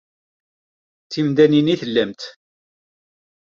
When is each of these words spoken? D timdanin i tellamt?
D 1.05 1.09
timdanin 1.11 1.73
i 1.73 1.75
tellamt? 1.81 2.21